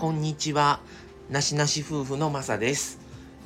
[0.00, 0.80] こんにちは。
[1.28, 2.98] なしなし夫婦のまさです。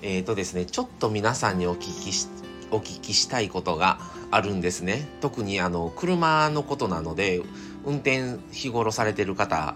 [0.03, 2.29] えっ、ー、とですね、ちょっと皆さんにお聞きし、
[2.71, 3.99] お聞きしたいことが
[4.31, 5.05] あるんですね。
[5.21, 7.43] 特にあの、車のことなので、
[7.85, 9.75] 運転日頃されてる方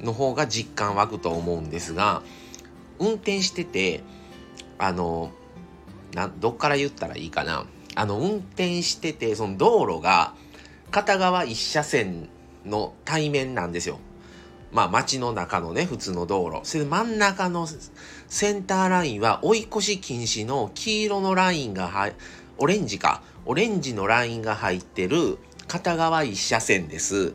[0.00, 2.22] の方が実感湧くと思うんですが、
[2.98, 4.02] 運転してて、
[4.78, 5.30] あの、
[6.14, 7.66] な、どっから言ったらいいかな。
[7.96, 10.32] あの、運転してて、その道路が
[10.90, 12.30] 片側一車線
[12.64, 13.98] の対面なんですよ。
[14.72, 16.60] まあ街の中のね、普通の道路。
[16.64, 17.68] それで真ん中の
[18.28, 22.14] センターラインは追い越し禁止の黄色のラインが入、
[22.58, 23.22] オレンジか。
[23.44, 27.34] オレンジのラインが入ってる片側一車線です。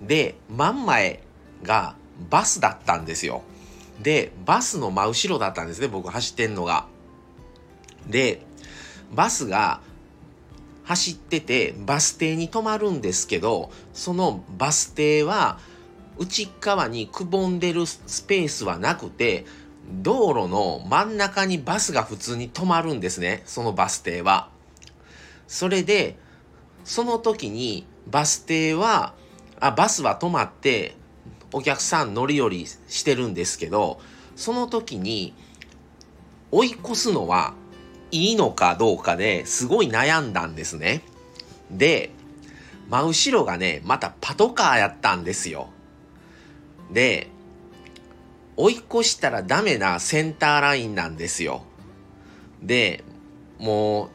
[0.00, 1.22] で、真ん前
[1.62, 1.96] が
[2.30, 3.42] バスだったんですよ。
[4.02, 6.86] で、バスの真後ろだったんですね、僕走ってんのが。
[8.06, 8.42] で、
[9.12, 9.80] バスが
[10.84, 15.58] 走っててバス停に止まるんですけど、そのバス停は
[16.18, 19.44] 内側にくぼんでるスペースはなくて、
[20.02, 23.42] 道路の真ん中にバスが普通に止まるんですね。
[23.46, 24.48] そのバス停は。
[25.46, 26.18] それで、
[26.84, 29.14] その時にバス停は、
[29.60, 30.96] あ、バスは止まって、
[31.52, 34.00] お客さん乗り降りしてるんですけど、
[34.34, 35.34] その時に
[36.50, 37.54] 追い越すのは
[38.10, 41.02] いいのかどうかですごい悩んだんですね。
[41.70, 42.10] で、
[42.88, 45.68] 真後ろがね、またパトカーやったんですよ。
[46.90, 47.28] で、
[48.56, 51.62] 追い越したらダメなセンターラインなんですよ。
[52.62, 53.04] で、
[53.58, 54.10] もう、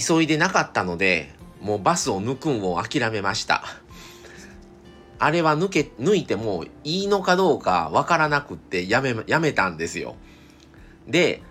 [0.00, 3.64] 急いでなかったので、もうバスを抜くんを諦めました。
[5.18, 10.14] あれは抜け、抜いてもいいのかどうかわからなくってやめ、やめたんですよ。
[11.08, 11.42] で、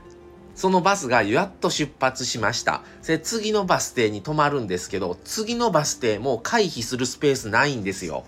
[0.55, 2.81] そのバスがやっと出発しました。
[3.05, 8.23] で、次のバス停に止まるんですけど、次のバス停も回避するスペースないんですよ。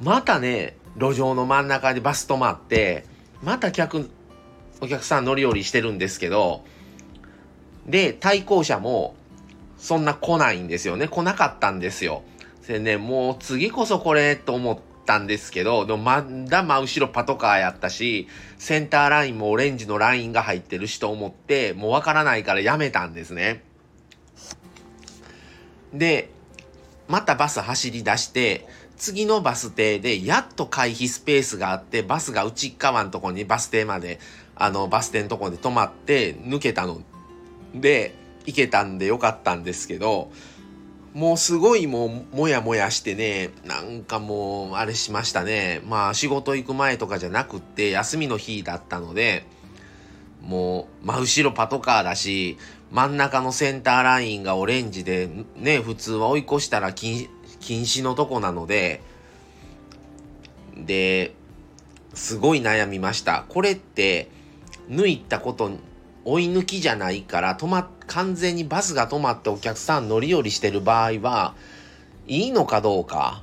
[0.00, 3.04] またね、路上の真ん中でバス止まって、
[3.42, 4.10] また客、
[4.80, 6.64] お客さん乗り降りしてるんですけど、
[7.86, 9.14] で、対向車も、
[9.76, 11.08] そんな来ないんですよね。
[11.08, 12.22] 来なかったんですよ。
[12.66, 18.26] でね、もう次こそこれと思ったんですけど、でもまだ真後ろパトカーやったし、
[18.58, 23.62] センターラインもオレンジのラインが入ってるしと思って、もうわからないからやめたんですね。
[25.92, 26.30] で、
[27.06, 28.66] またバス走り出して、
[29.04, 34.18] 次のバス停でやっと回避スペースがあって、バスが内側のとこにバス停まで、
[34.56, 37.02] あの、バス停のとこで止まって抜けたの
[37.74, 38.14] で、
[38.46, 40.30] 行けたんでよかったんですけど、
[41.12, 45.82] もうすごいもうもやもやしてね、なんかもうあれしましたね。
[45.86, 49.44] まあ仕事行く前とかじゃなくって休みの日だったので、
[50.40, 52.56] もう真後ろパトカーだし、
[52.94, 57.28] 真ん中のセンターラインがオレンジで、ね、普通は追い越したら禁
[57.58, 59.02] 止のとこなので、
[60.76, 61.34] で、
[62.14, 63.46] すごい悩みました。
[63.48, 64.30] これって、
[64.88, 65.72] 抜いたこと、
[66.24, 71.56] 追い抜きじゃないから、止ま、完全にバスが止まってお客さん乗り降りしてる場合は、
[72.28, 73.42] いいのかどうか、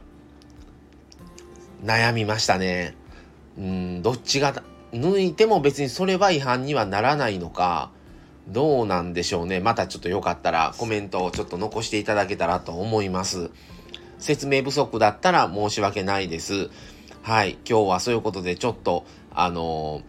[1.84, 2.96] 悩みましたね。
[3.58, 4.64] うん、どっちが、
[4.94, 7.92] 抜いても別にそれは違反にはならないのか、
[8.52, 9.60] どうなんでしょうね。
[9.60, 13.50] またちょっとよかったらコメントをちょっと残していただけたらと思います。
[14.20, 16.70] 説明不足だったら申し訳ないです。
[17.22, 17.58] はい。
[17.68, 20.04] 今日はそういうことでちょっと、あのー、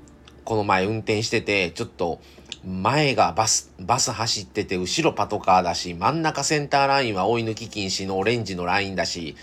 [0.44, 2.20] この前運転してて、ちょっと
[2.64, 9.36] 前がバス、バス走ってて、後ろパトカーだし、真ん中センターラインは追い抜き禁止のオレンジのラインだし、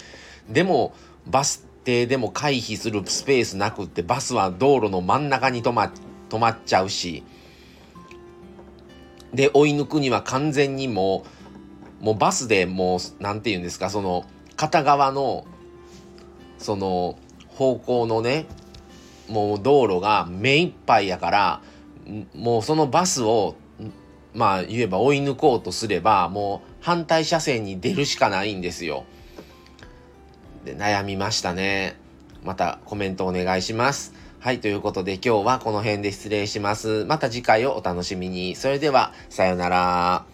[0.49, 0.93] でも、
[1.27, 5.91] バス停でも回避するスペースなくって、バスは道路の真ん中に止ま、
[6.29, 7.23] 止まっちゃうし、
[9.33, 11.23] で、追い抜くには完全にも
[12.01, 14.25] う、もうバスでもう、なんて言うんですか、その、
[14.55, 15.45] 片側の、
[16.57, 17.17] その、
[17.47, 18.45] 方向のね、
[19.27, 21.61] もう道路が目いっぱいやから、
[22.33, 23.55] もうそのバスを、
[24.33, 29.03] まあ言えば追い抜こうとすれば、もう反対車線に出るしかないんですよ。
[30.65, 31.97] で、悩みましたね。
[32.43, 34.13] またコメントお願いします。
[34.41, 37.03] はい、ということで今日はこの辺で失礼します。
[37.03, 38.55] また次回をお楽しみに。
[38.55, 40.25] それでは、さようなら。